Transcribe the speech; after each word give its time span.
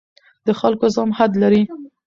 د 0.45 0.47
خلکو 0.59 0.85
زغم 0.93 1.11
حد 1.17 1.31
لري 1.41 1.63